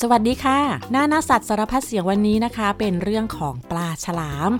[0.00, 0.58] สวัสดีค่ะ
[0.90, 4.50] หน้าหน้าสัตว์สารพัดเสียงวันนี้นะคะ เป็นเรื่องของปลาฉลาม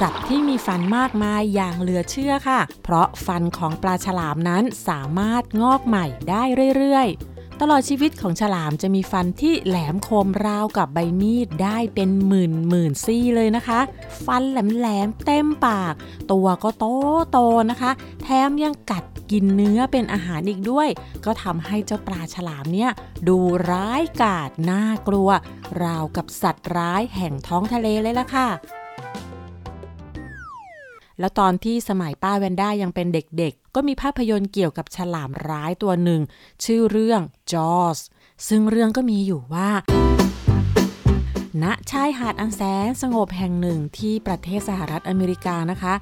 [0.00, 6.42] สัตว์ที่มีฟันมากมายอย่างเหลือเชื่อค่ะ เพราะฟันของปลาฉลามนั้นสามารถงอกใหม่ได้
[6.76, 13.80] เรื่อยๆตลอดชีวิตของฉลามจะมีฟันที่แหลมคมราวกับใบมีดได้เป็นหมื่นหมื่นซี่เลยนะคะ
[14.26, 15.94] ฟันแหลมๆเต็มปาก
[16.32, 16.84] ตัวก็โต
[17.30, 17.38] โต
[17.70, 17.90] นะคะ
[18.22, 20.88] แถมยังกัด กินเนื้อเป็นอาหารอีกด้วย
[21.24, 22.90] ก็ทำให้เจ้าปลาฉลามเนี่ย
[23.28, 23.38] ดู
[23.70, 25.28] ร้ายกาจน่ากลัว
[25.82, 28.48] ราวกับสัตว์ร้ายแห่งท้องทะเลเลยล่ะค่ะ
[31.18, 36.20] แล้วตอนที่สมัยป้าแวนด้ายังเป็นเด็กๆ ก็มีภาพยนตร์เกี่ยวกับฉลามร้ายตัวหนึ่ง
[36.64, 37.20] ชื่อเรื่อง
[37.52, 37.98] Jaws
[38.48, 39.70] ซึ่งเรื่องก็มีอยู่ว่า
[41.62, 45.94] ณชายหาดอันแสนสงบแห่งหนึ่งที่ประเทศสหรัฐอเมริกานะคะ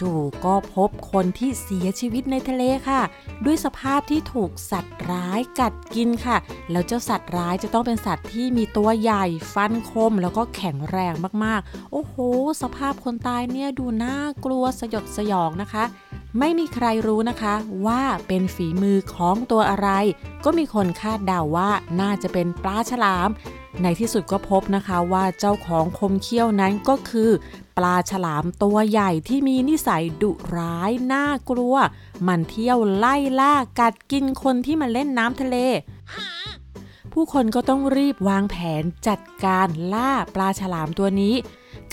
[0.00, 3.00] จู่ๆก็พบคนที่เสียชีวิตในทะเลค่ะ
[3.44, 6.36] ด้วยสภาพที่ถูกสัตว์ร้ายกัดกินค่ะ
[6.70, 9.24] แล้วเจ้าสัตว์ร้ายจะต้องเป็นสัตว์ที่มีตัวใหญ่
[9.54, 12.14] ฟันคม แล้วก็แข็งแรงมากๆ โอ้โห
[12.62, 15.84] สภาพคนตายเนี่ยดูน่ากลัวสยดสยองนะคะ
[16.38, 17.54] ไม่มีใครรู้นะคะ
[17.86, 19.88] ว่าเป็นฝีมือของตัวอะไร
[20.44, 23.28] ก็มีคนคาดเดาว่าน่าจะเป็นปลาฉลาม
[23.82, 27.30] ในที่สุดก็พบนะคะว่าเจ้าของคมเขี้ยวนั้นก็คือ
[27.76, 31.74] ปลาฉลามตัวใหญ่ที่มีนิสัยดุร้ายน่ากลัว
[32.26, 35.56] มันเที่ยวไล่ล่ากัดกินคนที่มาเล่นน้ำทะเล
[37.12, 41.34] ผู้คนก็ต้องรีบวางแผนจัดการล่าปลาฉลามตัวนี้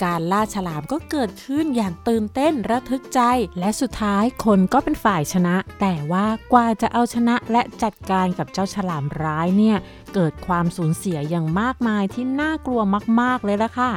[0.02, 3.20] การล่าฉลามก็เกิดขึ้นอย่างตื่นเต้นระทึกใจ
[3.58, 9.76] และสุดท้ายคนก็เป็นฝ่ายชนะ แต่ว่ากว่าจะเอาชนะและจัดการกับเจ้าฉลามร้ายเนี่ย
[10.14, 12.80] เกิดความสูญเสียอย่างมากมายที่น่ากลัว
[13.20, 13.92] มาก ๆ เลยละค่ะ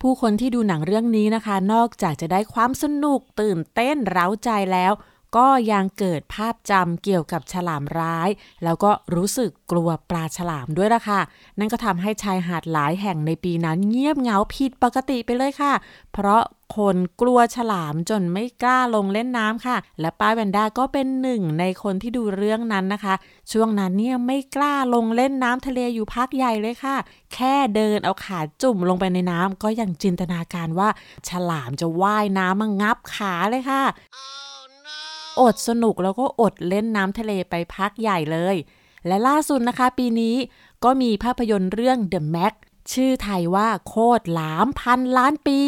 [0.00, 4.92] ผู้คนที่ดูหนังเรื่องนี้นะคะ นอกจากจะได้ความสนุกตื่นเต้นเร้าใจแล้ว
[5.36, 8.28] ก็ยังเกิดภาพจำเกี่ยวกับฉลามร้าย
[8.64, 11.20] แล้วก็รู้สึกกลัวปลาฉลามด้วยล่ะค่ะ
[11.58, 15.72] นั่นก็ทำให้ชายหาดหลายแห่งในปีนั้นเงียบเหงาผิดปกติไปเลยค่ะ
[16.12, 16.42] เพราะ
[16.76, 23.14] คนกลัวฉลามจนไม่กล้าลงเล่นน้ำค่ะ และป้าแวนด้าก็เป็นหนึ่งในคนที่ดูเรื่องนั้นนะคะ
[23.52, 26.96] ช่วงนั้นเนี่ยไม่กล้าลงเล่นน้ำทะเลอยู่พักใหญ่เลยค่ะ
[27.34, 30.88] แค่เดินเอาขาจุ่มลงไปในน้ำก็ยังจินตนาการว่า
[31.28, 33.82] ฉลามจะว่ายน้ำมางับขาเลยค่ะ
[35.40, 38.56] อดสนุกแล้วก็อดเล่นน้ำทะเลไปพักใหญ่เลย
[39.06, 40.36] และล่าสุดนะคะ ปีนี้
[40.84, 42.54] ก็มีภาพยนตร์เรื่อง The Mac
[42.92, 45.58] ชื่อไทยว่าโคตรหลามพันล้านปี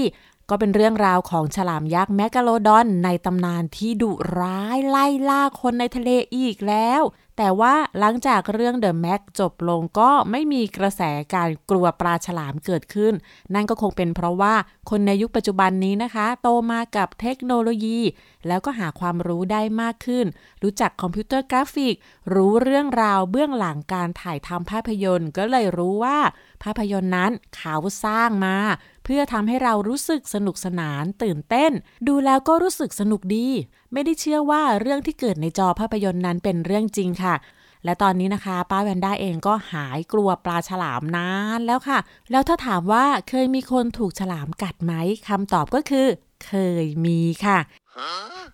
[0.51, 7.03] ก็เป็นเรื่องราวของฉลามยักษ์แมกกาโลดอนในตำนานที่ดุร้ายไล่ล่าคนในทะเลอีกแล้ว
[7.41, 11.03] แต่ว่าหลังจากเรื่อง The Mac จบลงก็ไม่มีกระแส
[11.35, 13.13] การกลัวปลาฉลามเกิดขึ้น
[13.55, 14.55] นั่นก็คงเป็นเพราะว่า
[14.91, 18.01] คนในยุคปัจจุบันนี้นะคะ โตมากับเทคโนโลยี
[18.47, 20.27] แล้วก็หาความรู้ได้มากขึ้น
[20.63, 21.95] รู้จักคอมพิวเตอร์กราฟิก
[22.35, 26.19] รู้เรื่องราวเบื้องหลังการถ่ายทำภาพยนตร์ ก็เลยรู้ว่า
[26.63, 28.57] ภาพยนตร์นั้นเขาสร้างมา
[29.05, 31.73] เพื่อทำให้เรารู้สึกสนุกสนานตื่นเต้น
[32.09, 33.49] ดูแล้วก็รู้สึกสนุกดี
[33.93, 37.35] ไม่ได้เชื่อว่าเรื่องที่เกิดในจอภาพยนตร์นั้นเป็นเรื่องจริงค่ะ
[37.85, 41.99] และตอนนี้นะคะ ป้าแวนด้าเองก็หายกลัวปลาฉลามนานแล้วค่ะ
[42.31, 44.93] แล้วถ้าถามว่าเคยมีคนถูกฉลามกัดไหม
[45.29, 46.07] คำตอบก็คือ
[46.47, 46.53] เค
[46.83, 47.59] ยมีค่ะ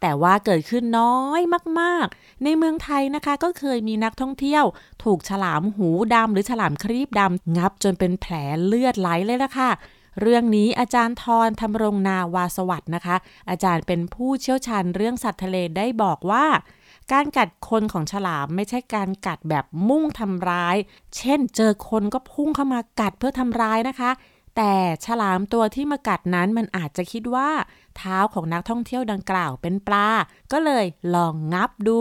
[0.00, 1.40] แต่ว่าเกิดขึ้นน้อย
[1.80, 4.64] มากๆ ในเมืองไทยนะคะก็เคยมีนักท่องเที่ยว
[5.04, 8.34] ถูกฉลามหูดำหรือฉลามครีบดำงับจนเป็นแผล
[8.66, 9.70] เลือดไหลเลยละค่ะ
[10.20, 13.16] เรื่องนี้อาจารย์ทรธรรมรงนาวาสวัสด์นะคะ
[13.50, 16.46] อาจารย์เป็นผู้เชี่ยวชาญเรื่องสัตว์ทะเลได้บอกว่า
[17.12, 20.76] การกัดคนของฉลามไม่ใช่การกัดแบบมุ่งทำร้าย
[21.16, 24.10] เช่น เจอคนก็พุ่งเข้ามากัดเพื่อทำร้ายนะคะ
[24.56, 24.74] แต่
[25.06, 27.50] ฉลามตัวที่มากัดนั้นมันอาจจะคิดว่า
[27.96, 30.08] เท้าของนักท่องเที่ยวดังกล่าวเป็นปลา
[30.52, 32.00] ก็เลยลองงับดู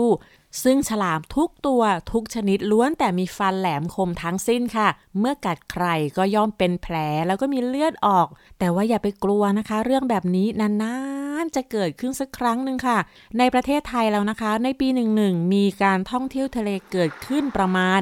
[0.64, 1.82] ซึ่งฉลามทุกตัว
[2.12, 4.88] ทุกชนิดล้วนแต่มีฟันแหลมคมทั้งสิ้นค่ะ
[5.18, 6.96] เมื่อกัดใครก็ย่อมเป็นแผล
[7.26, 8.28] แล้วก็มีเลือดออก
[8.58, 10.96] แต่ว่าอย่าไปกลัวนะคะ เรื่องแบบนี้นา
[11.42, 12.98] นๆจะเกิดขึ้นสักครั้งหนึ่งค่ะ
[13.38, 18.00] ในประเทศไทยแล้วนะคะ ในปีหนึ่งหนึ่งมีการท่องเที่ยวทะเลเกิดขึ้นประมาณ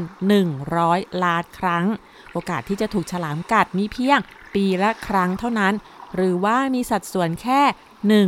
[0.61, 1.87] 100 ล้านครั้ง
[2.32, 4.20] โอกาสที่จะถูกฉลามกัดมีเพียง
[4.55, 5.75] ปีละครั้งเท่านั้น
[6.14, 7.62] หรือว่ามีสัดส่วนแค่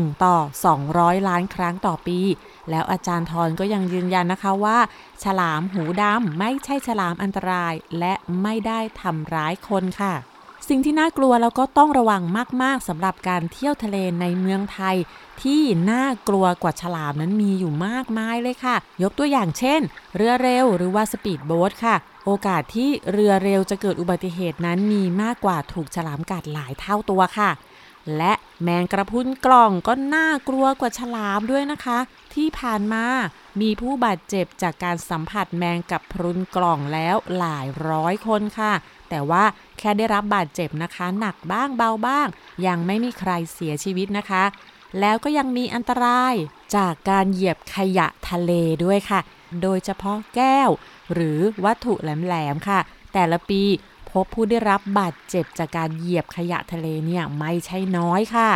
[0.05, 0.37] 1 ต่อ
[0.83, 2.21] 200 ล้านครั้งต่อปี
[2.71, 4.79] แล้วอาจารย์ทรก็ยังยืนยันนะคะว่า
[5.25, 10.15] ฉลามหูดำไม่ใช่ฉลามอันตราย และไม่ได้ทำร้ายคนค่ะ
[10.69, 12.23] สิ่งที่น่ากลัวแล้วก็ต้องระวัง
[12.63, 14.97] มากๆสำหรับการเที่ยวทะเลในเมืองไทย
[15.43, 19.81] ที่น่ากลัวกว่าฉลามนั้นมีอยู่มากมายเลยค่ะ ยกตัวอย่างเช่น
[20.17, 27.51] เรือเร็วหรือว่าสปีดโบ๊ทค่ะโอกาสที่เรือเร็วจะเกิดอุบัติเหตุนั้นมีมากกว่าถูกฉลามกัดหลายเท่าตัวค่ะ
[28.17, 31.99] และแมงกระพุนกล่องก็น่ากลัวกว่าฉลามด้วยนะคะ
[32.35, 33.05] ที่ผ่านมา
[33.61, 38.73] มีผู้บาดเจ็บจากการสัมผัสแมงกับพรุนกล่องแล้วหลายร้อยคนค่ะ
[39.11, 39.45] แต่ว่า
[39.79, 42.29] แค่ได้รับบาดเจ็บนะคะ หนักบ้างเบาบ้าง
[42.67, 44.45] ยังไม่มีใครเสียชีวิตนะคะ
[45.01, 46.35] แล้วก็ยังมีอันตราย
[46.77, 48.53] จากการเหยียบขยะทะเล
[48.85, 49.21] ด้วยค่ะ
[49.63, 50.71] โดยเฉพาะแก้ว
[51.13, 52.81] หรือวัตถุแหลมๆค่ะ
[53.15, 53.63] แต่ละปี
[54.15, 58.51] พบผู้ได้รับบาดเจ็บจากการเหยียบขยะทะเลเนี่ยไม่ใช่น้อยค่ะ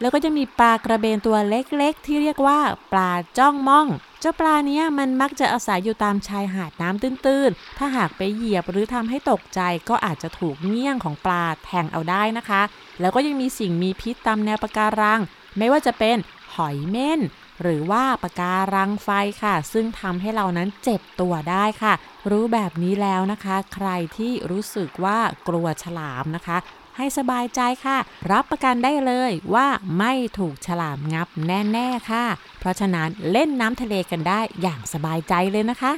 [0.00, 2.60] แล้วก็จะมีปลากระเบนตัวเล็กๆ ที่เรียกว่า
[2.92, 3.86] ปลาจ้องม่อง
[4.20, 12.62] เจ้าปลาเนี้ยมันมักจะอาศัยอยู่ตามชายหาดน้ำตื้นๆ ถ้าหากไปเหยียบหรือทำให้ตกใจก็อาจจะถูกเงี้ยงของปลาแทงเอาได้นะคะ
[13.00, 15.20] แล้วก็ยังมีสิ่งมีพิษตามแนวปะการัง
[15.58, 16.16] ไม่ว่าจะเป็น
[16.54, 17.20] หอยเม่น
[17.62, 19.08] หรือว่าปะการังไฟ
[19.42, 21.94] ค่ะ ซึ่งทำให้เรานั้นเจ็บตัวได้ค่ะ
[22.30, 25.18] รู้แบบนี้แล้วนะคะ ใครที่รู้สึกว่า
[25.48, 26.58] กลัวฉลามนะคะ
[26.96, 27.98] ให้สบายใจค่ะ
[28.32, 29.66] รับประกันได้เลยว่า
[29.98, 32.24] ไม่ถูกฉลามงับแน่ ๆ ค่ะ
[32.58, 35.92] เพราะฉะนั้นเล่นน้ำทะเลกันได้อย่างสบายใจเลยนะคะ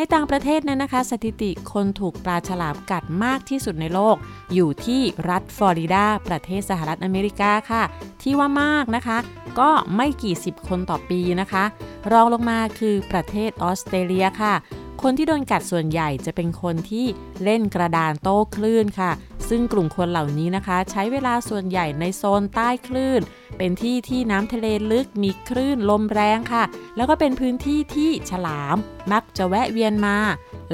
[0.00, 4.16] ในต่างประเทศนั้นนะคะ สถิติคนถูกปลาฉลามกัดมากที่สุดในโลก
[4.54, 5.00] อยู่ที่
[5.30, 7.82] รัฐฟลอริดา ประเทศสหรัฐอเมริกาค่ะ
[8.22, 9.18] ที่ว่ามากนะคะ
[9.60, 11.64] ก็ไม่กี่สิบคนต่อปีนะคะ
[12.12, 14.54] รองลงมาคือประเทศออสเตรเลียค่ะ
[15.02, 17.06] คนที่โดนกัดส่วนใหญ่จะเป็นคนที่
[17.44, 19.12] เล่นกระดานโต้คลื่นค่ะ
[19.48, 23.20] ซึ่งกลุ่มคนเหล่านี้นะคะ ใช้เวลาส่วนใหญ่ในโซนใต้คลื่น
[23.58, 26.64] เป็นที่ที่น้ำทะเลลึกมีคลื่นลมแรงค่ะ
[26.96, 28.76] แล้วก็เป็นพื้นที่ที่ฉลาม
[29.12, 30.16] มักจะแวะเวียนมา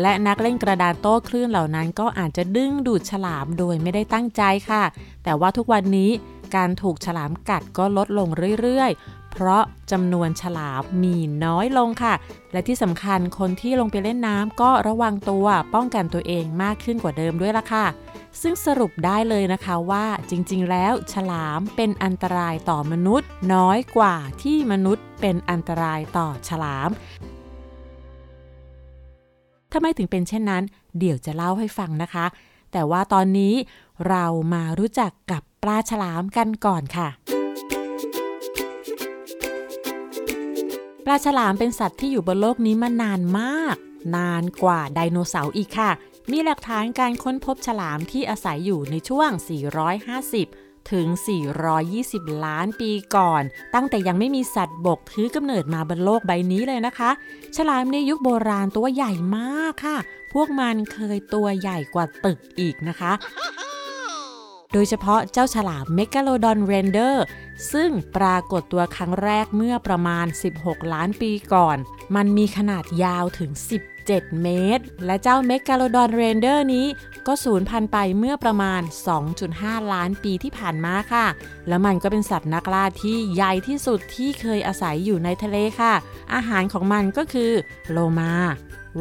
[0.00, 4.82] และนักเล่นกระดานโต้คลื่นเหล่านั้น ก็อาจจะดึงดูดฉลามโดยไม่ได้ตั้งใจค่ะ
[5.24, 6.10] แต่ว่าทุกวันนี้
[6.56, 8.28] การถูกฉลามกัดก็ลดลง
[8.60, 12.14] เรื่อยๆ เพราะจำนวนฉลามมีน้อยลงค่ะ
[12.52, 17.86] และที่สำคัญคนที่ลงไปเล่นน้ำก็ระวังตัวป้องกันตัวเองมากขึ้นกว่าเดิมด้วยล่ะค่ะ
[18.42, 26.90] ซึ่งสรุปได้เลยนะคะว่าจริงๆ แล้วฉลามเป็นอันตรายต่อมนุษย์ น้อยกว่าที่มนุษย์เป็นอันตรายต่อฉลาม
[29.72, 30.62] ทำไมถึงเป็นเช่นนั้น
[30.98, 32.26] เดี๋ยวจะเล่าให้ฟังนะคะ
[32.72, 33.54] แต่ว่าตอนนี้
[34.08, 37.08] เรามารู้จักกับปลาฉลามกันก่อนค่ะ
[41.04, 43.76] ปลาฉลามเป็นสัตว์ที่อยู่บนโลกนี้มานานมาก
[44.16, 45.90] นานกว่าไดโนเสาร์อีกค่ะ
[46.30, 49.30] มีหลักฐานการค้นพบฉลามที่อาศัยอยู่ในช่วง
[50.10, 51.06] 450ถึง
[51.76, 53.42] 420 ล้านปีก่อน
[53.74, 57.10] ตั้งแต่ยังไม่มีสัตว์บกถือกำเนิดมาบนโลกใบนี้เลยนะคะ
[57.56, 59.98] ฉลามในยุคโบราณตัวใหญ่มากค่ะ
[60.32, 63.12] พวกมันเคยตัวใหญ่กว่าตึกอีกนะคะ
[64.76, 67.24] โดยเฉพาะเจ้าฉลามเมกาโลดอนเรนเดอร์
[67.72, 70.26] ซึ่งปรากฏตัวครั้งแรกเมื่อประมาณ
[70.58, 71.76] 16 ล้านปีก่อน
[72.16, 73.50] มันมีขนาดยาวถึง
[73.96, 76.86] 17 เมตร และเจ้าเมกาโลดอนเรนเดอร์นี้
[77.26, 78.82] ก็สูญพันธุ์ไปเมื่อประมาณ
[79.36, 81.26] 2.5 ล้านปีที่ผ่านมาค่ะ
[81.68, 85.94] แล้วมันก็เป็นสัตว์นักล่าที่ใหญ่ที่สุดที่เคยอาศัยอยู่ในทะเลค่ะ
[86.34, 87.52] อาหารของมันก็คือ
[87.90, 88.32] โลมา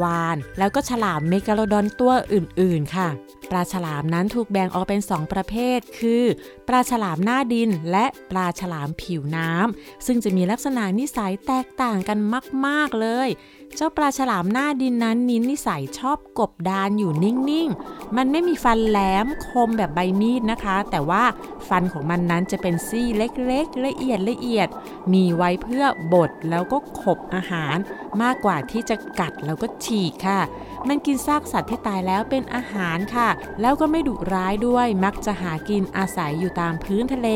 [0.01, 3.09] วาน แล้วก็ฉลามเมกาโลดอนตัวอื่นๆ ค่ะ
[3.51, 6.23] ปลาฉลามนั้นถูกแบ่งออกเป็น 2 ประเภท คือ
[6.67, 12.17] ปลาฉลามหน้าดิน และปลาฉลามผิวน้ำซึ่งจะมีลักษณะนิสัยแตกต่างกัน
[12.65, 13.29] มาก ๆ เลย
[13.75, 21.23] เจ้าปลาฉลามหน้าดินนั้นมีนิสัยชอบกบดานอยู่นิ่งๆ มันไม่มีฟันแหลมคมแบบใบมีดนะคะ แต่ว่า
[21.69, 24.67] ฟันของมันนั้นจะเป็นซี่เล็กๆ ละเอียดละเอียด
[25.13, 27.75] มีไว้เพื่อบดแล้วก็ขบอาหาร
[28.21, 30.39] มากกว่าที่จะกัดแล้วก็ฉีกค่ะ
[30.87, 33.29] มันกินซากสัตว์ที่ตายแล้วเป็นอาหารค่ะ
[33.61, 37.29] แล้วก็ไม่ดุร้ายด้วย มักจะหากินอาศัยอยู่ตามพื้นทะเล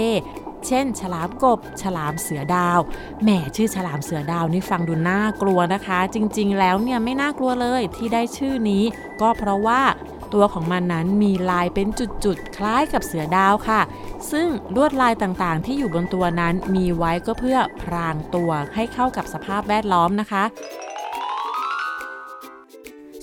[0.68, 2.80] เช่น ฉลามกบ ฉลามเสือดาว
[3.24, 8.84] แหมชื่อฉลามเสือดาวนี่ฟังดูน่ากลัวนะคะ จริงๆ แล้วเนี่ยไม่น่ากลัวเลยที่ได้ชื่อนี้
[9.22, 9.82] ก็เพราะว่า
[10.34, 11.88] ตัวของมันนั้นมีลายเป็น
[12.26, 13.82] จุดๆ คล้ายกับเสือดาวค่ะ
[14.32, 20.44] ซึ่งลวดลายต่างๆ ที่อยู่บนตัวนั้นมีไว้ก็เพื่อพรางตัวให้เข้ากับสภาพแวดล้อมนะคะ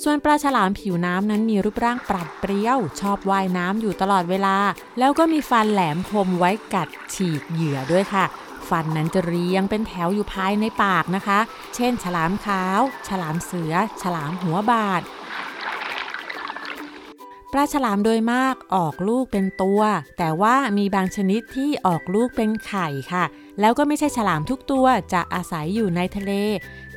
[0.07, 4.57] ส่วนปลาฉลามผิวน้ำนั้นมีรูปร่างปรัดเปรี้ยว ชอบว่ายน้ำอยู่ตลอดเวลา
[4.99, 8.25] แล้วก็มีฟันแหลมคมไว้กัดฉีกเหยื่อด้วยค่ะ
[8.69, 11.39] ฟันนั้นจะเรียงเป็นแถวอยู่ภายในปากนะคะ
[11.75, 15.03] เช่น ฉลามขาว ฉลามเสือ ฉลามหัวบาด
[17.53, 19.81] ปลาฉลามโดยมากออกลูกเป็นตัว
[20.19, 23.25] แต่ว่ามีบางชนิดที่ออกลูกเป็นไข่ค่ะ
[23.61, 26.33] แล้วก็ไม่ใช่ฉลามทุกตัวจะอาศัยอยู่ในทะเล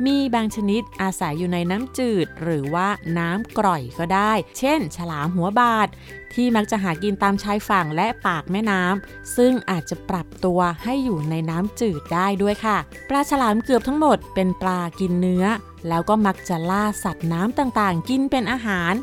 [0.05, 2.87] มีบางชนิดอาศัยอยู่ในน้ำจืด หรือว่า
[3.17, 5.87] น้ำกร่อยก็ได้ เช่น ฉลามหัวบาด
[6.33, 12.77] ที่มักจะหากินตามชายฝั่งและปากแม่น้ำซึ่งอาจจะปรับตัวให้อยู่ในน้ำจืดได้ด้วยค่ะ
[13.09, 15.45] ปลาฉลามเกือบทั้งหมดเป็นปลากินเนื้อ
[15.87, 18.93] แล้วก็มักจะล่าสัตว์น้ำต่างๆ กินเป็นอาหาร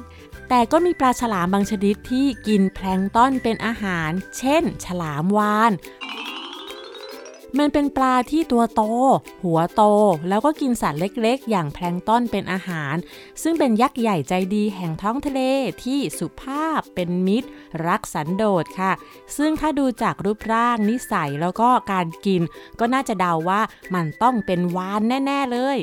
[0.49, 5.73] แต่ก็มีปลาฉลามบางชนิดที่กินแพลงต้อนเป็นอาหาร เช่น ฉลามวาน
[7.59, 8.83] มันเป็นปลาที่ตัวโต
[9.45, 9.83] หัวโต
[10.29, 12.95] แล้วก็กินสัตว์เล็กๆ อย่างแพลงต้นเป็นอาหาร
[13.43, 15.41] ซึ่งเป็นยักษ์ใหญ่ใจดีแห่งท้องทะเล
[15.85, 17.49] ที่สุภาพเป็นมิตร
[17.87, 18.93] รักสันโดษค่ะ
[19.37, 22.43] ซึ่งถ้าดูจากรูปร่างนิสัยแล้วก็การกิน
[22.81, 23.61] ก็น่าจะเดาว่า
[23.95, 25.79] มันต้องเป็นวานแน่ ๆ เลย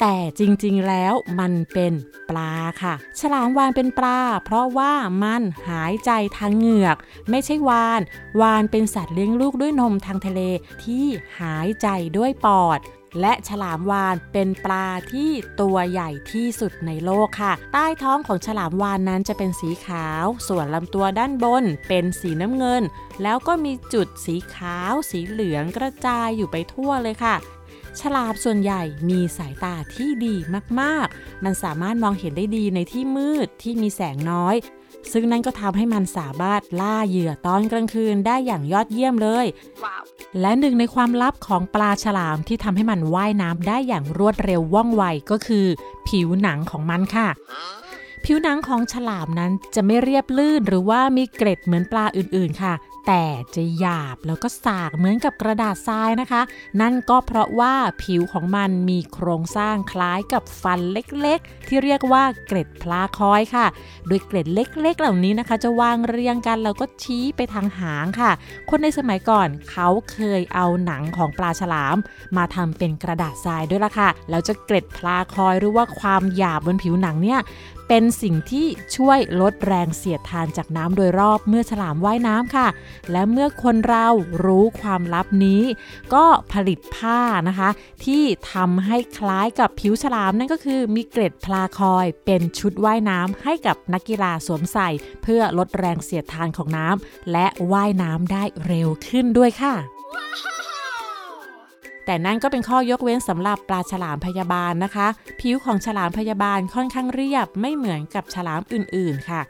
[0.00, 1.92] แต่จริงๆแล้วมันเป็น
[2.30, 6.96] ปลาค่ะ ฉลามวานเป็นปลา เพราะว่ามันหายใจทางเหงือก
[7.30, 8.00] ไม่ใช่วาน
[8.40, 10.40] วานเป็นสัตว์เลี้ยงลูกด้วยนมทางทะเล
[10.84, 11.06] ที่
[11.40, 12.80] หายใจด้วยปอด
[13.20, 15.30] และฉลามวานเป็นปลาที่
[15.60, 22.82] ตัวใหญ่ที่สุดในโลกค่ะ ใต้ท้องของฉลามวานนั้นจะเป็นสีขาว ส่วนลำตัวด้านบนเป็นสีน้ำเงิน
[23.22, 27.36] แล้วก็มีจุดสีขาว สีเหลืองกระจายอยู่ไปทั่วเลยค่ะ
[28.00, 30.34] ฉลามส่วนใหญ่มีสายตาที่ดี
[30.80, 34.56] มากๆ มันสามารถมองเห็นได้ดีในที่มืดที่มีแสงน้อย
[35.12, 39.46] ซึ่งนั่นก็ทำให้มันสามารถล่าเหยื่อตอนกลางคืนได้อย่างยอดเยี่ยมเลย
[39.84, 40.02] wow.
[40.40, 45.66] และหนึ่งในความลับของปลาฉลามที่ทำให้มันว่ายน้ำได้อย่างรวดเร็วว่องไวก็คือ
[46.08, 47.28] ผิวหนังของมันค่ะ
[48.24, 52.74] ผิวหนังของฉลามนั้นจะไม่เรียบลื่นหรือว่ามีเกร็ดเหมือนปลาอื่นๆค่ะ
[53.06, 56.42] แต่จะหยาบแล้วก็สากเหมือนกับกระดาษทรายนะคะ
[56.80, 63.66] นั่นก็เพราะว่าผิวของมันมีโครงสร้างคล้ายกับฟันเล็กๆ ที่เรียกว่าเกร็ดพลาคอยค่ะ
[64.06, 68.30] โดยเกร็ดเล็ก ๆ เหล่านี้นะคะ จะวางเรียงกันแล้วก็ชี้ไปทางหางค่ะ
[68.70, 71.96] คนในสมัยก่อนเขาเคยเอาหนังของปลาฉลาม
[72.36, 77.40] มาทำเป็นกระดาษทรายด้วยล่ะค่ะ แล้วจะเกร็ดพลาคอยหรือว่าความหยาบบนผิวหนังเนี่ย
[77.94, 82.68] เป็นสิ่งที่ช่วยลดแรงเสียดทานจากน้ำโดยรอบเมื่อฉลามว่ายน้ำค่ะ
[83.12, 84.06] และเมื่อคนเรา
[84.44, 85.62] รู้ความลับนี้
[86.14, 87.70] ก็ผลิตผ้านะคะ
[88.04, 88.22] ที่
[88.52, 94.88] ทำให้คล้ายกับผิวฉลามนั่นก็คือมีเกล็ดพลาคอยเป็นชุดว่ายน้ำให้กับนักกีฬาสวมใส่
[95.22, 99.74] เพื่อลดแรงเสียดทานของน้ำและว่ายน้ำได้เร็วขึ้นด้วยค่ะ
[102.04, 105.06] แต่นั่นก็เป็นข้อยกเว้นสำหรับปลาฉลามพยาบาลนะคะ
[105.40, 109.42] ผิวของฉลามพยาบาลค่อนข้างเรียบไม่เหมือนกับฉลามอื่นๆค่ะ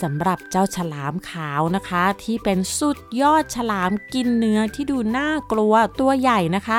[0.00, 6.78] สำหรับเจ้าฉลามขาวนะคะ ที่เป็นสุดยอดฉลามกินเนื้อที่ดูน่ากลัวตัวใหญ่นะคะ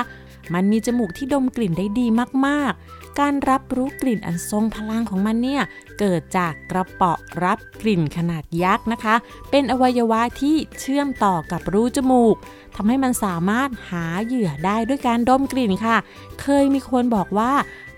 [0.54, 2.08] มันมีจมูกที่ดมกลิ่นได้ดี
[2.48, 2.74] มาก
[3.20, 5.62] การรับรู้กลิ่นอันทรงพลังของมันเนี่ย
[6.00, 9.16] เกิดจากกระเปาะรับกลิ่นขนาดยักษ์นะคะ
[9.52, 12.36] เป็นอวัยวะที่เชื่อมต่อกับรูจมูก
[12.76, 15.98] ทำให้มันสามารถหาเหยื่อได้ด้วยการดมกลิ่นค่ะ
[16.42, 17.52] เคยมีคนบอกว่า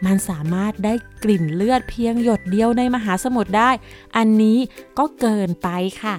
[0.06, 3.70] มันสามารถได้กลิ่นเลือดเพียงหยดเดียวในมหาสมุทรได้
[4.18, 4.58] อันนี้
[4.98, 5.70] ก็เกินไป
[6.01, 6.15] ค่ะ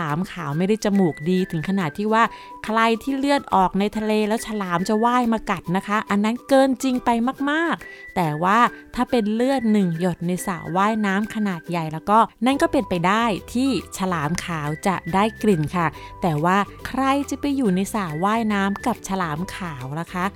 [0.00, 2.22] ลามขาวไม่ได้จมูกดี ถึงขนาดที่ว่า
[2.64, 7.10] ใครที่เลือดออกในทะเลแล้วฉลามจะว่ายมากัดนะคะ อันนั้นเกินจริงไป
[7.50, 8.58] มากๆ แต่ว่า
[8.94, 15.86] ถ้าเป็นเลือดหนึ่งหยดในสระว่ายน้ำขนาดใหญ่แล้วก็ นั่นก็เป็นไปได้ที่ฉลามขาวจะได้กลิ่นค่ะ
[16.22, 16.56] แต่ว่า
[16.86, 20.26] ใครจะไปอยู่ในสระว่ายน้ำกับฉลามขาวล่ะคะ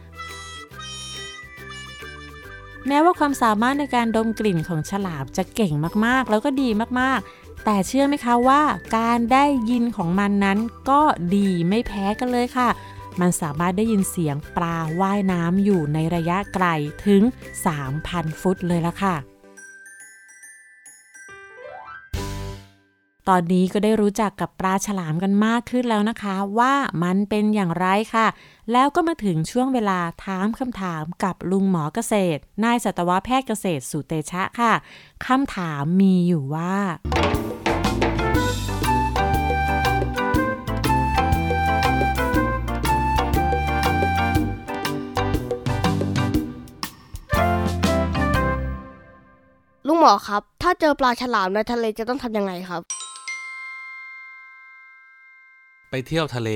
[2.88, 5.72] แม้ว่าความสามารถในการดมกลิ่นของฉลามจะเก่ง
[6.06, 6.68] มากๆ แล้วก็ดี
[7.00, 8.62] มากๆ แต่เชื่อไหมคะว่า
[8.96, 10.58] การได้ยินของมันนั้น
[10.90, 11.00] ก็
[11.34, 12.68] ดีไม่แพ้กันเลยค่ะ
[13.20, 16.66] มันสามารถได้ยินเสียงปลาว่ายน้ำอยู่ในระยะไกล
[17.06, 17.22] ถึง
[17.82, 19.16] 3,000 ฟุตเลยละค่ะ
[23.28, 28.26] ตอนนี้ก็ได้รู้จักกับปลาฉลามกันมากขึ้นแล้วนะคะ ว่ามันเป็นอย่างไรค่ะ
[28.72, 34.72] แล้วก็มาถึงช่วงเวลาถามคำถามกับลุงหมอเกษตร นายสัตวแพทย์เกษตรสุเตชะค่ะ
[35.26, 36.74] คำถามมีอยู่ว่า
[50.04, 52.82] มอครับ ถ้าเจอปลาฉลามในทะเลจะต้องทำยังไงครับ
[55.90, 56.50] ไปเที่ยวทะเล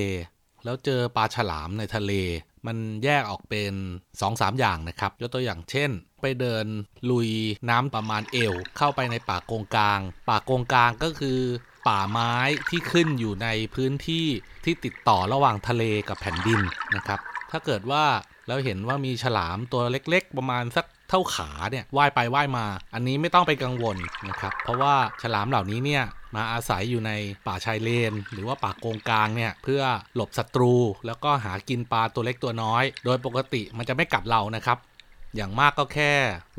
[0.64, 2.12] แล้วเจอปลาฉลามในทะเล
[2.66, 5.90] มันแยกออกเป็น2อสาอย่างนะครับ ยกตัวอย่างเช่น
[6.20, 6.66] ไปเดิน
[7.10, 7.30] ลุย
[7.70, 11.40] น้ำประมาณเอว เข้าไปในป่าโกงกลาง ป่าโกงกลางก็คือ
[11.88, 12.34] ป่าไม้
[12.70, 14.26] ที่ขึ้นอยู่ในพื้นที่
[14.64, 16.60] ที่ติดต่อระหว่างทะเลกับแผ่นดิน
[16.96, 18.04] นะครับ ถ้าเกิดว่า
[18.46, 23.96] เราเห็นว่ามีฉลามตัวเล็ก ๆ ประมาณสัก เท่าขาเนี่ยว่ายไปว่ายมา อันนี้ไม่ต้องไปกังวล
[24.28, 26.02] นะครับ เพราะว่าฉลามเหล่านี้เนี่ย
[26.36, 27.12] มาอาศัยอยู่ใน
[27.46, 29.82] ป่าชายเลน หรือว่าป่าโกงกลางเนี่ยเพื่อ
[30.14, 30.74] หลบศัตรู
[31.06, 34.78] แล้วก็หากินปลาตัวเล็กตัวน้อย โดยปกติมันจะไม่กัดเรานะครับ
[35.36, 36.12] อย่างมากก็แค่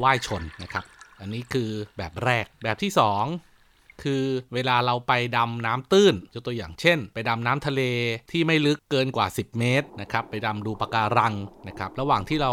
[0.03, 0.84] ว่ายชนนะครับ
[1.20, 2.91] อันนี้คือแบบแรกแบบที่
[3.46, 7.82] 2คือเวลาเราไปดำน้ำตื้นยกตัวอย่างเช่น ไปดำน้ำทะเล
[8.32, 11.34] ที่ไม่ลึกเกินกว่า 10 เมตรนะครับ ไปดำดูปะการัง
[11.68, 12.51] นะครับ ระหว่างที่เรา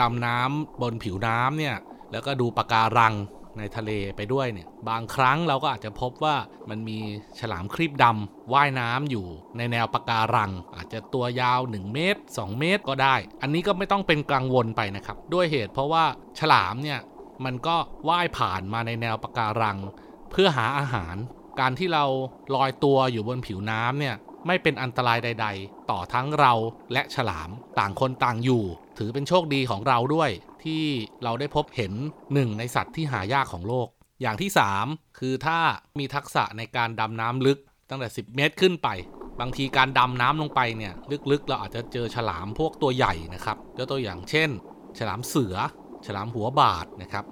[0.00, 1.76] ดำน้ำบนผิวน้ำเนี่ย
[2.12, 3.14] แล้วก็ดูปะการัง
[3.58, 6.36] ในทะเลไปด้วยเนี่ยบางครั้งเราก็อาจจะพบว่า
[6.70, 6.98] มันมี
[7.40, 16.04] ฉลามครีบดำว่ายน้ำอยู่ในแนวปะการัง อาจจะตัวยาว 1 เมตร 2 เมตรก็ได้ อันนี้ก็ไม่ต้องเป็นกังวลไปนะครับ ด้วยเหตุเพราะว่า
[16.38, 17.00] ฉลามเนี่ย
[17.44, 17.76] มันก็
[18.08, 19.78] ว่ายผ่านมาในแนวปะการัง
[20.30, 21.16] เพื่อหาอาหาร
[21.60, 22.04] การที่เรา
[22.54, 24.16] ลอยตัวอยู่บนผิวน้ำเนี่ย
[24.46, 26.52] ไม่เป็นอันตรายใด ๆ ต่อทั้งเรา
[26.92, 28.64] และฉลามต่างคนต่างอยู่
[28.98, 30.30] ถือเป็นโชคดีของเราด้วย
[30.64, 30.84] ที่
[31.24, 31.92] เราได้พบเห็น
[32.34, 33.88] หนึ่งในสัตว์ที่หายากของโลก
[34.22, 34.50] อย่างที่
[34.84, 35.58] 3 คือถ้า
[35.98, 37.58] มีทักษะในการดำน้ำลึก
[37.90, 38.88] ตั้งแต่ 10 เมตรขึ้นไป
[39.40, 40.92] บางทีการดำน้ำลงไปเนี่ย
[41.32, 44.50] ลึกๆ เราอาจจะเจอฉลามพวกตัวใหญ่นะครับยกตัวอย่างเช่น
[44.98, 45.56] ฉลามเสือ
[46.06, 47.24] ฉลามหัวบาดนะครับ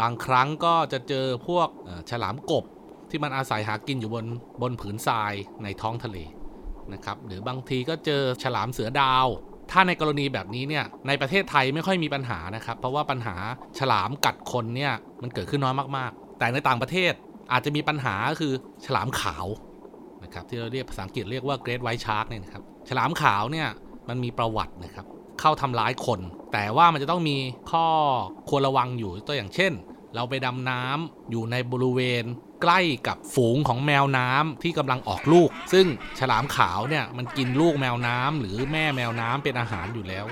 [0.00, 1.68] บางครั้งก็จะเจอพวก
[2.10, 2.64] ฉลามกบ
[3.10, 4.26] ที่มันอาศัยหากินอยู่บน
[4.62, 6.18] บนผืนทรายในท้องทะเล
[6.94, 9.26] นะครับหรือบางทีก็เจอฉลามเสือดาว
[9.70, 13.36] ถ้าในกรณีแบบนี้เนี่ยในประเทศไทยไม่ค่อยมีปัญหานะครับ เพราะว่าปัญหา
[13.78, 14.92] ฉลามกัดคนเนี่ย
[15.22, 17.12] มันเกิดขึ้นน้อยมากๆ แต่ในต่างประเทศ
[17.52, 18.52] อาจจะมีปัญหาคือ
[18.84, 19.46] ฉลามขาว
[20.24, 23.68] นะครับที่เราเรียกภาษาอังกฤษเรียกว่า great white shark เนี่ยนะครับฉลามขาวเนี่ย
[24.08, 25.06] มันมีประวัตินะครับ
[25.40, 26.20] เข้าทำร้ายคน
[26.52, 27.36] แต่ว่ามันจะต้องมี
[27.70, 27.86] ข้อ
[28.48, 29.72] ควรระวังอยู่ตัวอย่างเช่น
[30.14, 32.24] เราไปดำน้ำอยู่ในบริเวณ
[32.62, 35.86] ใกล้กับฝูงของแมวน้ำที่กำลังออกลูก ซึ่ง
[36.18, 40.26] ฉลามขาวเนี่ยมันกินลูกแมวน้ำหรือแม่แมวน้ำเป็นอาหารอยู่แล้ว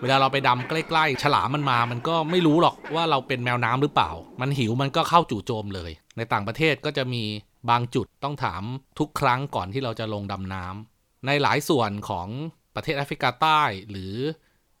[0.00, 4.10] เวลาเราไปดำใกล้ๆ ฉลามมันมา มันก็ไม่รู้หรอกว่าเราเป็นแมวน้ำหรือเปล่า
[4.40, 7.22] มันหิวมันก็เข้าจู่โจมเลย ในต่างประเทศก็จะมี
[7.70, 8.62] บางจุดต้องถาม
[8.98, 12.28] ทุกครั้งก่อนที่เราจะลงดำน้ำในหลายส่วนของ
[12.74, 14.14] ประเทศแอฟริกาใต้หรือ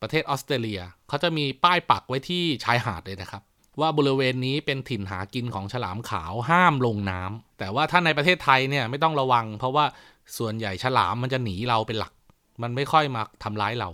[0.02, 3.42] ประเทศออสเตรเลียเขาจะมีป้ายปักไว้ที่ชายหาดเลยนะครับ
[3.80, 9.84] ว่าบริเวณนี้เป็นถิ่นหากินของฉลามขาวห้ามลงน้ำแต่ว่าถ้าในประเทศไทยเนี่ยไม่ต้องระวัง เพราะว่า
[10.38, 12.12] ส่วนใหญ่ฉลามมันจะหนีเราเป็นหลัก
[12.62, 13.90] มันไม่ค่อยมาทำร้ายเรา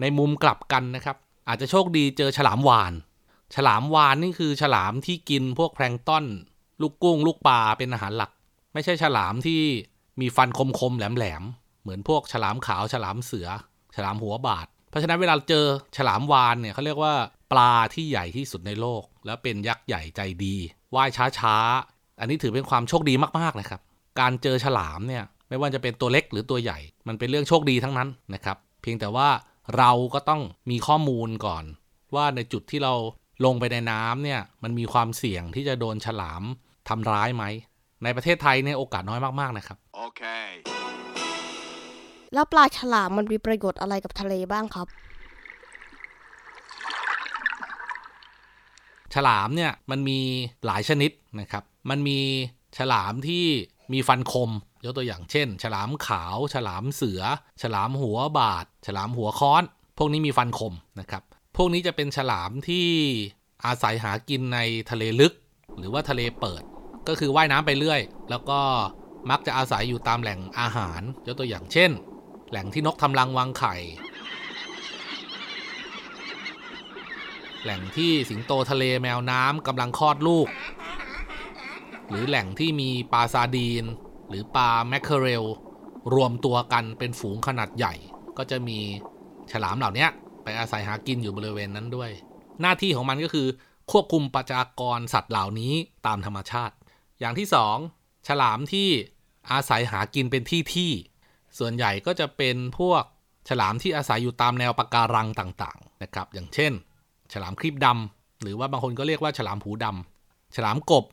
[0.00, 1.16] ในมุมกลับกันนะครับ
[1.48, 2.92] อาจจะโชคดีเจอฉลามวาน
[3.54, 6.24] ฉลามวานนี่คือฉลามที่กินพวกแพลงต้น
[6.80, 8.30] ลูกกุ้ง ลูกปลาเป็นอาหารหลัก
[8.74, 9.60] ไม่ใช่ฉลามที่
[10.20, 10.48] มีฟัน
[10.80, 13.48] คมๆแหลมๆเหมือนพวกฉลามขาวฉลามเสือ
[13.96, 15.64] ฉลามหัวบาดเพราะฉะนั้นเวลาเจอ
[15.96, 17.14] ฉลามวานเนี่ยเขาเรียกว่า
[17.52, 20.56] ปลาที่ใหญ่ที่สุดในโลก และเป็นยักษ์ใหญ่ใจดี
[20.94, 23.80] ว่ายช้าๆ อันนี้ถือเป็นความโชคดีมากๆนะครับ
[24.20, 29.28] การเจอฉลามเนี่ยไม่ว่าจะเป็นตัวเล็กหรือตัวใหญ่ มันเป็นเรื่องโชคดีทั้งนั้นนะครับ เพียงแต่ว่า
[29.78, 31.64] เราก็ต้องมีข้อมูลก่อน
[32.14, 32.94] ว่าในจุดที่เรา
[33.44, 36.42] ลงไปในน้ำเนี่ยมันมีความเสี่ยงที่จะโดนฉลาม
[36.88, 37.44] ทำร้ายไหม
[38.04, 40.22] ในประเทศไทยเนี่ยโอกาสน้อยมากๆนะครับ โอเค
[42.34, 44.86] แล้วปลาฉลามมันมีประโยชน์อะไรกับทะเลบ้างครับ
[49.14, 50.18] ฉลามเนี่ยมันมี
[50.66, 52.18] หลายชนิดนะครับ มันมี
[52.78, 53.44] ฉลามที่
[53.92, 54.50] มีฟันคม
[54.84, 57.22] ยกตัวอย่างเช่น ฉลามขาว ฉลามเสือ
[57.62, 59.62] ฉลามหัวบาด ฉลามหัวค้อน
[59.98, 61.22] พวกนี้มีฟันคมนะครับ
[61.56, 62.86] พวกนี้จะเป็นฉลามที่
[63.66, 64.58] อาศัยหากินใน
[64.90, 65.32] ทะเลลึก
[65.78, 66.62] หรือว่าทะเลเปิด
[67.08, 68.60] ก็คือว่ายน้ำไปเรื่อย แล้วก็
[69.30, 71.90] มักจะอาศัยอยู่ตามแหล่งอาหาร ยกตัวอย่างเช่น
[72.50, 73.74] แหล่งที่นกทำรังวางไข่
[77.62, 80.48] แหล่งที่สิงโตทะเลแมวน้ำกำลังคลอดลูก
[82.08, 83.84] หรือแหล่งที่มีปลาซาดีน
[84.28, 85.44] หรือปลาแมคเคเรล
[86.14, 87.94] รวมตัวกันเป็นฝูงขนาดใหญ่
[88.38, 88.78] ก็จะมี
[89.52, 90.06] ฉลามเหล่านี้
[90.42, 92.10] ไปอาศัยหากินอยู่บริเวณนั้นด้วย
[92.60, 93.48] หน้าที่ของมันก็คือ
[93.92, 95.74] ควบคุมประชากรสัตว์เหล่านี้
[96.06, 96.74] ตามธรรมชาติ
[97.20, 97.76] อย่างที่สอง
[98.28, 98.88] ฉลามที่
[99.52, 100.92] อาศัยหากินเป็นที่ที่
[101.58, 103.02] ส่วนใหญ่ก็จะเป็นพวก
[103.48, 106.72] ฉลามที่อาศัยอยู่ตามแนวปะการังต่างๆนะครับ อย่างเช่น
[107.32, 111.04] ฉลามครีบดำหรือว่าบางคนก็เรียกว่าฉลามหูดำฉลามกบ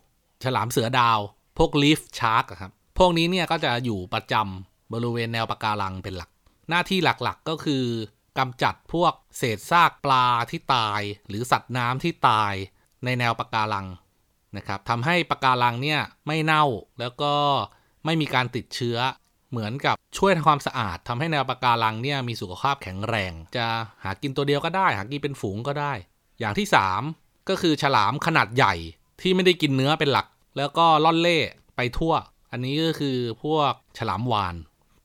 [0.43, 1.19] ฉลามเสือดาว
[1.58, 6.29] พวกลีฟชาร์กครับ พวกนี้เนี่ยก็จะอยู่ประจำบริเวณแนวปะการังเป็นหลัก
[6.69, 7.86] หน้าที่หลักๆก็คือ
[8.38, 12.53] กำจัดพวกเศษซากปลาที่ตาย หรือสัตว์น้ำที่ตาย
[13.05, 13.88] ในแนวปะการัง
[14.58, 16.65] นะครับทำให้ปะการังเนี่ยไม่เน่า
[16.99, 17.34] แล้วก็
[18.05, 18.97] ไม่มีการติดเชื้อ
[19.51, 23.65] เหมือนกับช่วยทำความสะอาดทำให้แนวปะการังเนี่ยมีสุขภาพแข็งแรง จะ
[24.03, 25.93] หากินตัวเดียวก็ได้ หากินเป็นฝูงก็ได้
[26.39, 26.67] อย่างที่
[27.08, 28.73] 3 ก็คือฉลามขนาดใหญ่
[29.21, 31.39] ที่ไม่ได้กินเนื้อเป็นหลัก แล้วก็ล่อนเล่
[31.75, 32.13] ไปทั่ว
[32.52, 34.56] อันนี้ก็คือพวกฉลามวาน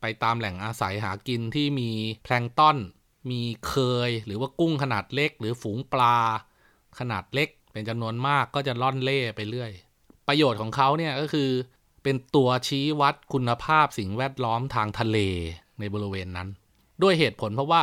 [0.00, 1.90] ไปตามแหล่งอาศัยหากินที่มี
[2.22, 2.76] แพลงต้น
[3.30, 3.74] มีเค
[4.08, 6.16] ย หรือว่ากุ้งขนาดเล็ก หรือฝูงปลา
[6.98, 9.72] ขนาดเล็ก เป็นจำนวนมากก็จะล่อนเล่ไปเรื่อย
[10.28, 11.50] ประโยชน์ของเขาเนี่ยก็คือ
[12.02, 15.18] เป็นตัวชี้วัดคุณภาพสิ่งแวดล้อมทางทะเล
[15.78, 16.48] ในบริเวณนั้น
[17.02, 17.80] ด้วยเหตุผลเพราะว่า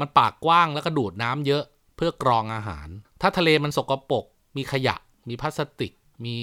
[0.00, 1.64] มันปากกว้างแล้วก็ดูดน้ำเยอะ
[1.96, 2.88] เพื่อกรองอาหาร
[3.22, 4.24] ถ้าทะเลมันสกรปรก
[4.56, 4.96] มีขยะ
[5.28, 5.92] มีพลาสติก
[6.24, 6.36] มี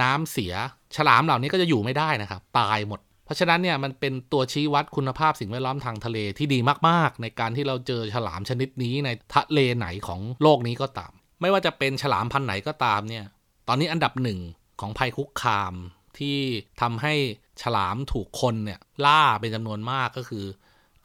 [0.00, 0.52] น้ำเสีย
[0.96, 13.24] ฉลามเหล่านี้ก็จะอยู่ไม่ได้นะครับ ตายหมด เพราะฉะนั้นเนี่ยมันเป็นตัวชี้วัดคุณภาพสิ่งแวดล้อมทางทะเลที่ดีมากๆ ในการที่เราเจอฉลามชนิดนี้ในทะเลไหนของโลกนี้ก็ตาม ไม่ว่าจะเป็นฉลามพันธุ์ไหนก็ตามเนี่ย
[13.68, 14.40] ตอนนี้อันดับหนึ่ง
[14.80, 15.74] ของภัยคุกคาม
[16.18, 16.38] ที่
[16.80, 17.14] ทำให้
[17.62, 20.44] ฉลามถูกคนเนี่ยล่าเป็นจำนวนมากก็คือ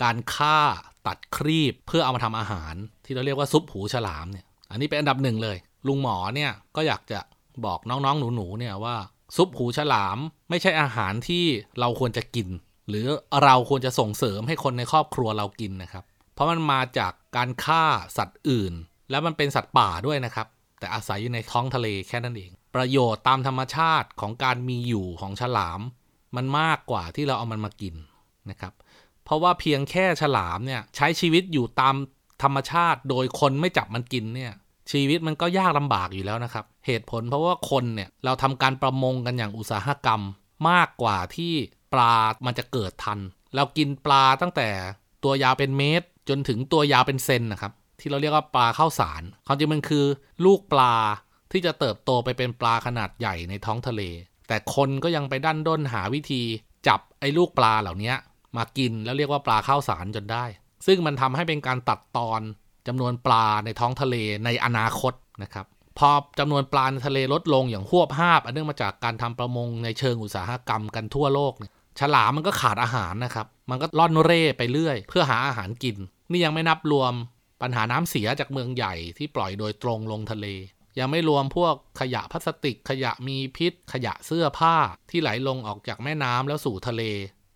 [0.04, 0.60] การฆ่า
[1.08, 2.74] ตัดครีบเพื่อเอามาทำอาหาร
[3.06, 5.58] ที่เราเรียกว่าซุปหูฉลามเนี่ย อันนี้เป็นอันดับหนึ่งเลย
[5.88, 7.20] ลุงหมอเนี่ยก็อยากจะ
[7.66, 8.96] บอกน้องๆหนูๆเนี่ยว่า
[9.36, 10.18] ซุปหูฉลาม
[10.50, 11.46] ไม่ใช่อาหารที่
[11.80, 12.48] เราควรจะกิน
[12.90, 13.08] หรือ
[13.44, 17.84] เราควรจะส่งเสริมให้คนในครอบครัวเรากินนะครับ เพราะมันมาจากการฆ่า
[18.18, 18.74] สัตว์อื่น
[19.10, 20.48] แล้วมันเป็นสัตว์ป่าด้วยนะครับ
[20.80, 25.82] แต่อาศัยอยู่ในท้องทะเลแค่นั้นเอง ประโยชน์ตามธรรมชาติของการมีอยู่ของฉลาม
[26.36, 27.96] มันมากกว่าที่เราเอามันมากิน
[28.50, 28.74] นะครับ
[29.28, 31.96] เพราะว่าเพียงแค่ฉลามเนี่ยใช้ชีวิตอยู่ตาม
[32.44, 34.54] ธรรมชาติ โดยคนไม่จับมันกินเนี่ย
[34.92, 40.22] ชีวิตมันก็ยากลำบากอยู่แล้วนะครับ เหตุผลเพราะว่าคนเนี่ยเราทำการประมงกันอย่างอุตสาหกรรม
[40.70, 41.54] มากกว่าที่
[41.94, 42.14] ปลา
[42.46, 43.20] มันจะเกิดทัน
[43.56, 44.70] เรากินปลาตั้งแต่
[45.24, 50.06] ตัวยาวเป็นเมตร จนถึงตัวยาวเป็นเซนนะครับ ที่เราเรียกว่าปลาข้าวสารความจริงมันคือ
[50.46, 50.94] ลูกปลา
[51.52, 54.02] ที่จะเติบโตไปเป็นปลาขนาดใหญ่ในท้องทะเล
[54.48, 56.42] แต่คนก็ยังไปดันด้นหาวิธี
[56.88, 58.14] จับไอ้ลูกปลาเหล่านี้
[58.58, 60.46] มากินแล้วเรียกว่าปลาข้าวสารจนได้
[60.88, 62.42] ซึ่งมันทำให้เป็นการตัดตอน
[62.88, 64.16] จำนวนปลาในท้องทะเล
[64.46, 65.66] ในอนาคตนะครับ
[66.00, 75.98] พอจำนวนปลาในทะเลลดลงอย่างหวบห้าบอันเนื่องมาจากการทำประมงในเชิงอุตสาหกรรมกันทั่วโลกเนี่ยฉลามมันก็ขาดอาหารนะครับ มันก็ล่อนเร่ไปเรื่อย เพื่อหาอาหารกิน
[76.32, 77.14] นี่ยังไม่นับรวม
[77.62, 80.48] ปัญหาน้ำเสียจากเมืองใหญ่ที่ปล่อยโดยตรงลงทะเล
[81.00, 84.76] ยังไม่รวมพวกขยะพลาสติก ขยะมีพิษ ขยะเสื้อผ้า
[85.10, 87.04] ที่ไหลลงออกจากแม่น้ำแล้วสู่ทะเล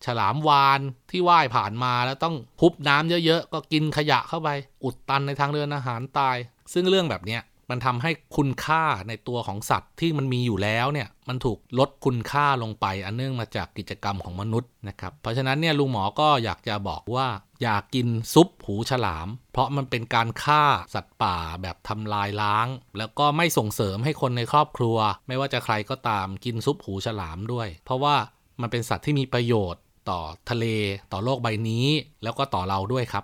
[0.05, 4.49] ฉลามวานที่ว่ายผ่านมาแล้วต้องพุบน้ำเยอะๆ ก็กินขยะเข้าไป
[4.83, 6.37] อุดตันในทางเดินอาหารตาย
[6.73, 17.27] ซึ่งเรื่องแบบเนี้ยมันทำให้คุณค่าในตัวของสัตว์ที่มันมีอยู่แล้วเนี่ยมันถูกลดคุณค่าลงไป อันเนื่องมาจากกิจกรรมของมนุษย์นะครับเพราะฉะนั้นเนี่ยลุงหมอก็อยากจะบอกว่า
[17.61, 28.15] อย่ากกินซุปหูฉลาม เพราะมันเป็นการฆ่าสัตว์ป่าแบบทำลายล้าง แล้วก็ไม่ส่งเสริมให้คนในครอบครัว ไม่ว่าจะใครก็ตามกินซุปหูฉลามด้วย เพราะว่า
[28.61, 30.65] มันเป็นสัตว์ที่มีประโยชน์ ต่อทะเล
[31.11, 31.87] ต่อโลกใบนี้
[32.23, 33.23] แล้วก็ต่อเราด้วยครับ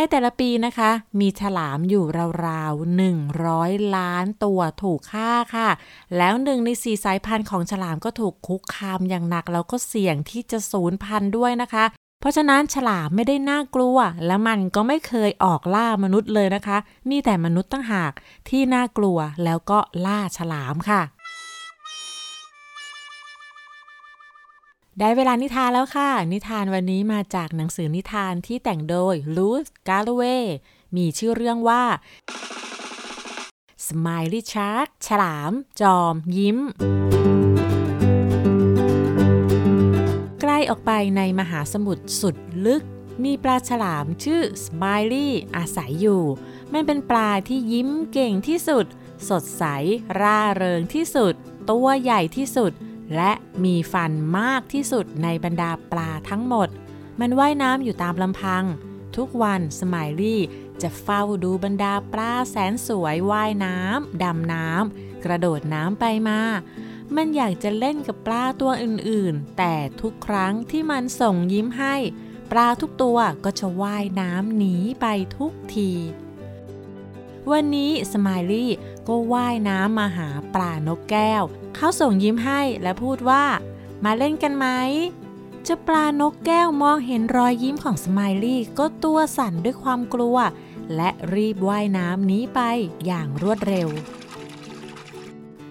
[0.00, 2.04] ในแต่ละปีนะคะ มีฉลามอยู่
[2.46, 3.00] ราวๆ
[3.38, 5.68] 100 ล้านตัวถูกฆ่าค่ะ
[6.16, 11.84] แล้วหนึ่งในสี่สายพันธุ์ของฉลามก็ถูกคุกคามอย่างหนัก แล้วก็เสี่ยงที่จะสูญพันธุ์ด้วยนะคะ
[12.20, 16.78] เพราะฉะนั้นฉลามไม่ได้น่ากลัว และมันก็ไม่เคยออกล่ามนุษย์เลยนะคะ
[17.10, 18.12] มีแต่มนุษย์ตั้งหาก
[18.48, 21.02] ที่น่ากลัวแล้วก็ล่าฉลามค่ะ
[24.98, 30.22] ได้เวลานิทานแล้วค่ะ นิทานวันนี้มาจากหนังสือนิทานที่แต่งโดยลูธกาลเว
[30.96, 31.82] มีชื่อเรื่องว่า
[33.86, 36.58] Smiley Shark ฉลาม จอม ยิ้ม
[40.58, 42.82] ล้ออกไปในมหาสมุทรสุดลึก
[43.24, 46.22] มีปลาฉลามชื่อ Smiley อาศัยอยู่
[46.72, 48.86] มันเป็นปลาที่ยิ้มเก่งที่สุด
[49.28, 49.64] สดใส
[50.20, 51.34] ร่าเริงที่สุด
[51.70, 52.72] ตัวใหญ่ที่สุด
[53.16, 53.32] และ
[53.64, 56.68] มีฟันมากที่สุดในบรรดาปลาทั้งหมด
[57.20, 58.64] มันว่ายน้ำอยู่ตามลำพัง
[59.16, 60.42] ทุกวันสไมลี่
[60.82, 66.40] จะเฝ้าดูบรรดาปลาแสนสวยว่ายน้ำดำน้ำกระโดดน้ำไปมา
[67.16, 71.96] มันอยากจะเล่นกับปลาตัวอื่นๆ แต่ทุกครั้งที่มันส่งยิ้มให้
[72.50, 75.90] ปลาทุกตัวก็จะว่ายน้ำหนีไปทุกที
[77.50, 78.70] วันนี้สไมลี่
[79.08, 81.42] ก็ว่ายน้ำมาหาปลานกแก้ว
[81.74, 83.44] เขาส่งยิ้มให้และพูดว่า
[84.04, 84.66] มาเล่นกันไหม
[85.66, 90.36] จ้าปลานกแก้วมองเห็นรอยยิ้มของสไมลี่ก็ตัวสั่นด้วยความกลัว
[90.96, 92.60] และรีบว่ายน้ำหนีไป
[93.06, 93.88] อย่างรวดเร็ว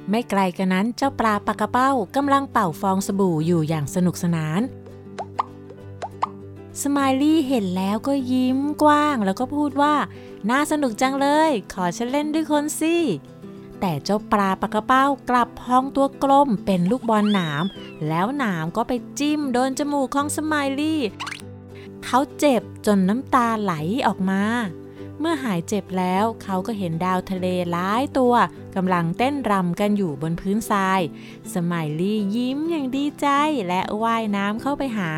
[0.09, 4.61] ไม่ไกลกันนั้นเจ้าปลาปากกระเป้ากำลังเป่าฟองสบู่อยู่อย่างสนุกสนาน
[6.81, 9.95] สไมลี่เห็นแล้วก็ยิ้มกว้างแล้วก็พูดว่า
[10.49, 12.95] น่าสนุกจังเลย ขอฉันเล่นด้วยคนสิ
[13.79, 17.63] แต่เจ้าปลาปากกระเป้ากลับพองตัวกลมเป็นลูกบอลหนาม
[18.07, 21.01] แล้วหนามก็ไปจิ้มโดนจมูกของสไมลี่
[22.03, 23.73] เขาเจ็บจนน้ำตาไหล
[24.07, 24.43] ออกมา
[25.19, 28.33] เมื่อหายเจ็บแล้วเขาก็เห็นดาวทะเลหลายตัว
[28.75, 31.01] กำลังเต้นรำกันอยู่บนพื้นทราย
[31.53, 33.27] สไมลี่ยิ้มอย่างดีใจ
[33.67, 35.11] และว่ายน้ำเข้าไปหา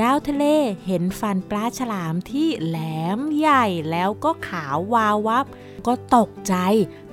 [0.00, 0.44] ดาวทะเล
[0.86, 2.78] เห็นฟันปลาฉลามที่แหล
[3.16, 5.46] มใหญ่แล้วก็ขาววาววับ
[5.86, 6.54] ก็ตกใจ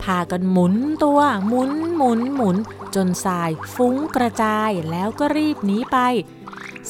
[0.04, 2.58] พากันหมุนตัวหมุนหมุนหมุน
[2.96, 5.98] จนทรายฟุ้งกระจายแล้วก็รีบหนีไป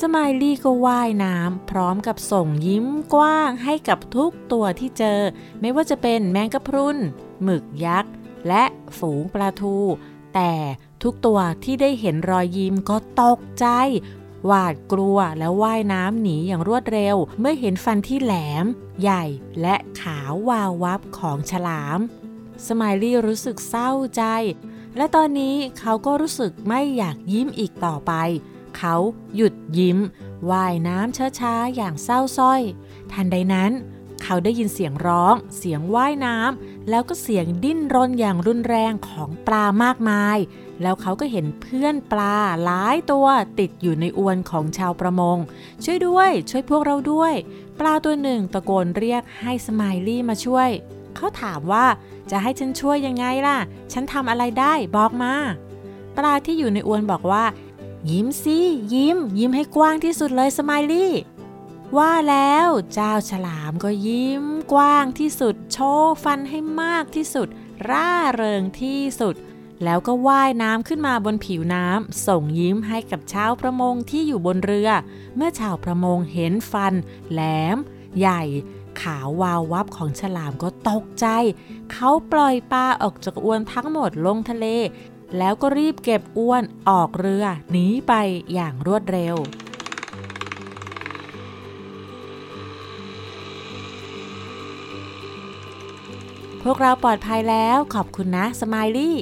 [0.01, 5.19] สไมลี่ก็ว่ายน้ำพร้อมกับส่งยิ้มกว้างให้กับทุกตัวที่เจอ
[5.61, 6.97] ไม่ว่าจะเป็นแมงกะพรุน
[7.43, 8.13] หมึกยักษ์
[8.47, 8.63] และ
[8.97, 9.77] ฝูงปลาทู
[10.35, 10.53] แต่
[11.03, 13.67] ทุกตัวที่ได้เห็นรอยยิ้มก็ตกใจ
[14.45, 18.65] หวาดกลัวแล้วว่ายน้ำหนีอย่างรวดเร็ว เมื่อเห็นฟันที่แหลม
[19.01, 19.23] ใหญ่
[19.61, 21.99] และขาววาววับของฉลาม
[22.67, 24.23] สไมลี่รู้สึกเศร้าใจ
[24.97, 28.13] และตอนนี้เขาก็รู้สึกไม่อยากยิ้มอีกต่อไป
[28.77, 28.95] เขา
[29.35, 29.97] หยุดยิ้ม
[30.49, 32.61] ว่ายน้ำช้าๆอย่างเศร้าส้อย
[33.11, 33.71] ทันใดนั้น
[34.23, 40.37] เขาได้ยินเสียงร้อง เสียงว่ายน้ำแล้วก็เสียงดิ้นรนอย่างรุนแรงของปลามากมาย
[40.81, 43.27] แล้วเขาก็เห็นเพื่อนปลาหลายตัว
[43.59, 45.37] ติดอยู่ในอวนของชาวประมง
[45.83, 47.33] ช่วยด้วย ช่วยพวกเราด้วย
[47.79, 50.69] ปลาตัวหนึ่งตะโกนเรียกให้สไมลี่มาช่วย
[51.15, 51.85] เขาถามว่า
[52.31, 53.57] จะให้ฉันช่วยยังไงล่ะ
[53.93, 55.33] ฉันทำอะไรได้บอกมา
[56.17, 57.43] ปลาที่อยู่ในอวนบอกว่า
[58.11, 58.57] ยิ้มสิ
[58.93, 61.13] ยิ้ม ยิ้มให้กว้างที่สุดเลยสไมลี่
[61.97, 67.47] ว่าแล้วเจ้าฉลามก็ยิ้มกว้างที่สุด โชว์ฟันให้มากที่สุด
[67.89, 69.35] ร่าเริงที่สุด
[69.83, 74.89] แล้วก็ว่ายน้ำขึ้นมาบนผิวน้ำส่งยิ้มให้กับชาวประมงที่อยู่บนเรือ
[75.35, 76.93] เมื่อชาวประมงเห็นฟัน
[77.31, 77.41] แหล
[77.75, 77.77] ม
[78.19, 78.41] ใหญ่
[79.01, 81.25] ขาววาววับของฉลามก็ตกใจ
[81.91, 84.65] เขาปล่อยปลาออกจากอวนทั้งหมดลงทะเล
[85.37, 88.13] แล้วก็รีบเก็บอ้วนออกเรือหนีไป
[88.53, 89.35] อย่างรวดเร็ว
[96.63, 99.17] พวกเราปลอดภัยแล้วขอบคุณนะสไมลี่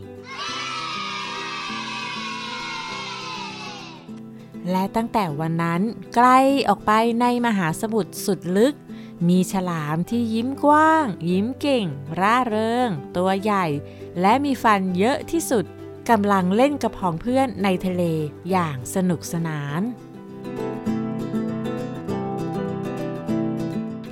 [4.71, 5.81] และตั้งแต่วันนั้น
[6.15, 6.27] ไกล
[6.67, 8.75] ออกไปในมหาสมุทรสุดลึก
[9.27, 11.85] มีฉลามที่ยิ้มกว้าง ยิ้มเก่ง
[12.19, 13.65] ร่าเริง ตัวใหญ่
[14.21, 15.65] และมีฟันเยอะที่สุด
[16.11, 18.03] กำลังเล่นกับผองเพื่อนในทะเล
[18.51, 19.81] อย่างสนุกสนาน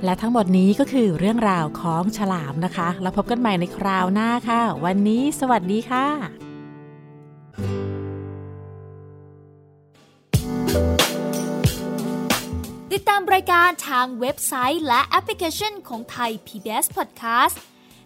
[0.04, 6.06] และทั้งหมดนี้ก็คือเรื่องราวของฉลามนะคะ แล้วพบกันใหม่ในคราวหน้าค่ะ วันนี้สวัสดีค่ะ
[12.92, 17.56] ติดตามรายการทางเว็บไซต์และแอปพลิเคชันของไทย PBS Podcast